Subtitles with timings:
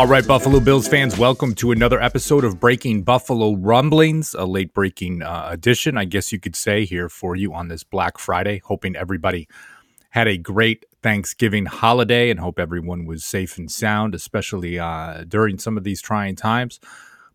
[0.00, 4.72] All right, Buffalo Bills fans, welcome to another episode of Breaking Buffalo Rumblings, a late
[4.72, 8.62] breaking uh, edition, I guess you could say, here for you on this Black Friday.
[8.64, 9.46] Hoping everybody
[10.08, 15.58] had a great Thanksgiving holiday and hope everyone was safe and sound, especially uh, during
[15.58, 16.80] some of these trying times.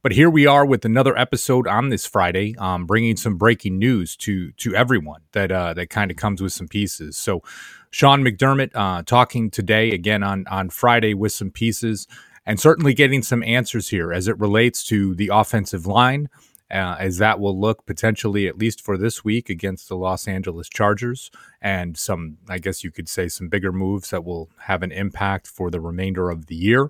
[0.01, 4.15] But here we are with another episode on this Friday, um, bringing some breaking news
[4.17, 7.15] to to everyone that uh, that kind of comes with some pieces.
[7.15, 7.43] So,
[7.91, 12.07] Sean McDermott uh, talking today again on on Friday with some pieces
[12.45, 16.29] and certainly getting some answers here as it relates to the offensive line,
[16.71, 20.67] uh, as that will look potentially, at least for this week, against the Los Angeles
[20.69, 24.91] Chargers, and some, I guess you could say, some bigger moves that will have an
[24.91, 26.89] impact for the remainder of the year.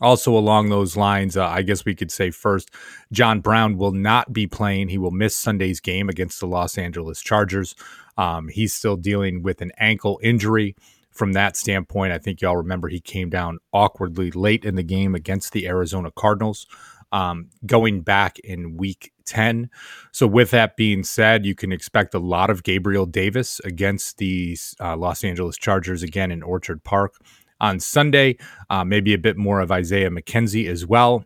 [0.00, 2.70] Also, along those lines, uh, I guess we could say first,
[3.12, 4.88] John Brown will not be playing.
[4.88, 7.74] He will miss Sunday's game against the Los Angeles Chargers.
[8.18, 10.74] Um, he's still dealing with an ankle injury
[11.14, 15.14] from that standpoint, I think y'all remember he came down awkwardly late in the game
[15.14, 16.66] against the Arizona Cardinals,
[17.12, 19.70] um, going back in week 10.
[20.12, 24.58] So, with that being said, you can expect a lot of Gabriel Davis against the
[24.80, 27.14] uh, Los Angeles Chargers again in Orchard Park
[27.60, 28.36] on Sunday.
[28.68, 31.24] Uh, maybe a bit more of Isaiah McKenzie as well.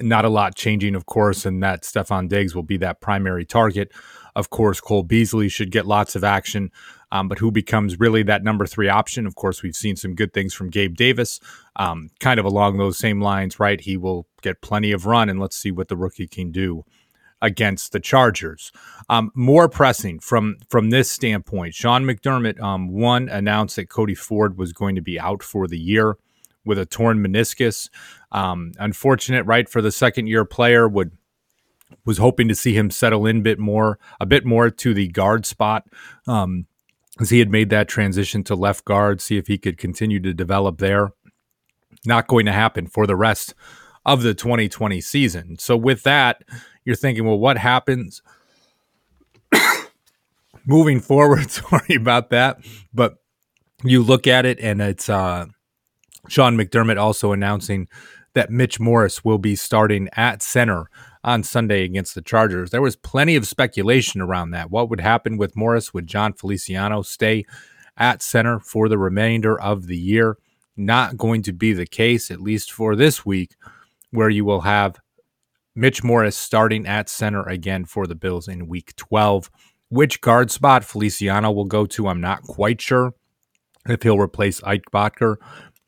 [0.00, 3.92] Not a lot changing, of course, and that Stefon Diggs will be that primary target.
[4.34, 6.70] Of course, Cole Beasley should get lots of action.
[7.10, 9.26] Um, but who becomes really that number three option?
[9.26, 11.40] Of course, we've seen some good things from Gabe Davis,
[11.76, 13.80] um, kind of along those same lines, right?
[13.80, 16.84] He will get plenty of run, and let's see what the rookie can do
[17.40, 18.72] against the Chargers.
[19.08, 24.58] Um, more pressing from from this standpoint, Sean McDermott um, one announced that Cody Ford
[24.58, 26.16] was going to be out for the year
[26.64, 27.88] with a torn meniscus.
[28.32, 31.12] Um, unfortunate, right, for the second year player would
[32.04, 35.08] was hoping to see him settle in a bit more, a bit more to the
[35.08, 35.84] guard spot.
[36.26, 36.66] Um,
[37.20, 40.32] as he had made that transition to left guard, see if he could continue to
[40.32, 41.12] develop there.
[42.06, 43.54] Not going to happen for the rest
[44.06, 45.58] of the 2020 season.
[45.58, 46.44] So, with that,
[46.84, 48.22] you're thinking, well, what happens
[50.66, 51.50] moving forward?
[51.50, 52.60] Sorry about that.
[52.94, 53.16] But
[53.82, 55.46] you look at it, and it's uh,
[56.28, 57.88] Sean McDermott also announcing
[58.34, 60.88] that Mitch Morse will be starting at center
[61.24, 62.70] on Sunday against the Chargers.
[62.70, 64.70] There was plenty of speculation around that.
[64.70, 65.92] What would happen with Morse?
[65.92, 67.44] Would Jon Feliciano stay
[67.96, 70.38] at center for the remainder of the year?
[70.76, 73.56] Not going to be the case, at least for this week,
[74.10, 75.00] where you will have
[75.74, 79.50] Mitch Morse starting at center again for the Bills in week 12.
[79.90, 83.14] Which guard spot Feliciano will go to, I'm not quite sure.
[83.88, 85.36] If he'll replace Ike Boettger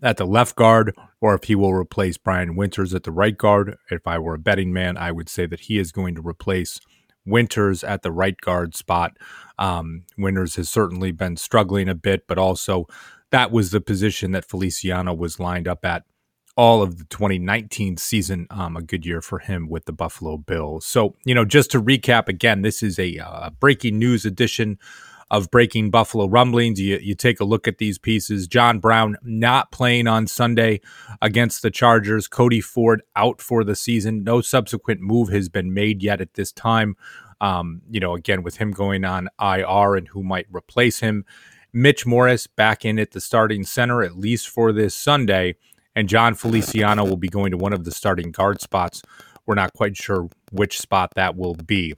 [0.03, 3.77] at the left guard or if he will replace Brian Winters at the right guard.
[3.91, 6.81] If I were a betting man, I would say that he is going to replace
[7.27, 9.17] Winters at the right guard spot.
[9.59, 12.87] Um, Winters has certainly been struggling a bit, but also
[13.31, 16.05] that was the position that Feliciano was lined up at
[16.57, 18.47] all of the 2019 season.
[18.51, 20.87] Um, a good year for him with the Buffalo Bills.
[20.87, 24.79] So, you know, just to recap again, this is a uh, breaking news edition
[25.31, 26.81] of Breaking Buffalo Rumblings.
[26.81, 28.47] You, you take a look at these pieces.
[28.47, 30.81] John Brown not playing on Sunday
[31.23, 32.29] against the Chargers.
[32.29, 34.25] Cody Ford out for the season.
[34.25, 36.97] No subsequent move has been made yet at this time.
[37.41, 41.25] Um, you know, again, with him going on IR and who might replace him.
[41.73, 45.55] Mitch Morse back in at the starting center, at least for this Sunday.
[45.95, 49.03] And Jon Feliciano will be going to one of the starting guard spots.
[49.47, 51.95] We're not quite sure which spot that will be.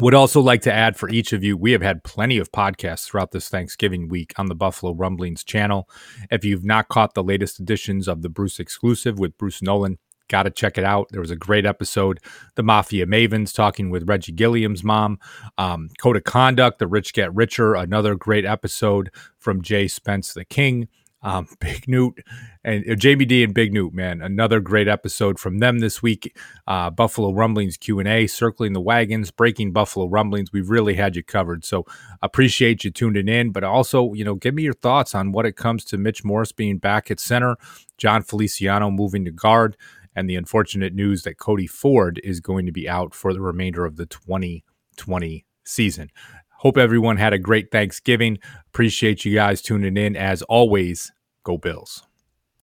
[0.00, 3.06] Would also like to add for each of you, we have had plenty of podcasts
[3.06, 5.88] throughout this Thanksgiving week on the Buffalo Rumblings channel.
[6.30, 10.44] If you've not caught the latest editions of the Bruce exclusive with Bruce Nolan, got
[10.44, 11.08] to check it out.
[11.10, 12.20] There was a great episode,
[12.54, 15.18] The Mafia Mavens, talking with Reggie Gilliam's mom.
[15.56, 20.44] Um, Code of Conduct, The Rich Get Richer, another great episode from Jay Spence the
[20.44, 20.88] King
[21.22, 22.18] um, Big Newt
[22.64, 26.36] and uh, Jamie D and Big Newt, man, another great episode from them this week.
[26.66, 30.52] Uh, Buffalo Rumblings Q and A, circling the wagons, breaking Buffalo Rumblings.
[30.52, 31.84] We've really had you covered, so
[32.22, 33.50] appreciate you tuning in.
[33.50, 36.52] But also, you know, give me your thoughts on what it comes to Mitch Morse
[36.52, 37.56] being back at center,
[37.96, 39.76] Jon Feliciano moving to guard,
[40.14, 43.84] and the unfortunate news that Cody Ford is going to be out for the remainder
[43.84, 46.10] of the 2020 season.
[46.58, 48.38] Hope everyone had a great Thanksgiving.
[48.66, 50.16] Appreciate you guys tuning in.
[50.16, 51.12] As always,
[51.44, 52.07] go Bills.